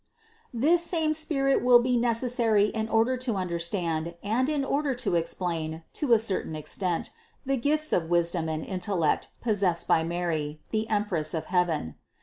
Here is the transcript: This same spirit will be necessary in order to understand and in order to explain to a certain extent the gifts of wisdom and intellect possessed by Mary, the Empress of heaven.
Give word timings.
This 0.51 0.83
same 0.83 1.13
spirit 1.13 1.61
will 1.63 1.77
be 1.79 1.95
necessary 1.95 2.69
in 2.69 2.89
order 2.89 3.15
to 3.17 3.35
understand 3.35 4.15
and 4.23 4.49
in 4.49 4.65
order 4.65 4.95
to 4.95 5.13
explain 5.15 5.83
to 5.93 6.13
a 6.13 6.17
certain 6.17 6.55
extent 6.55 7.11
the 7.45 7.55
gifts 7.55 7.93
of 7.93 8.09
wisdom 8.09 8.49
and 8.49 8.65
intellect 8.65 9.27
possessed 9.41 9.87
by 9.87 10.03
Mary, 10.03 10.59
the 10.71 10.89
Empress 10.89 11.35
of 11.35 11.45
heaven. 11.53 11.97